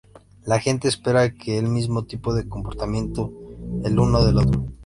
La 0.47 0.57
gente 0.59 0.87
espera 0.87 1.31
que 1.35 1.59
el 1.59 1.67
mismo 1.67 2.05
tipo 2.05 2.33
de 2.33 2.49
comportamiento 2.49 3.31
el 3.83 3.99
uno 3.99 4.25
del 4.25 4.39
otro. 4.39 4.65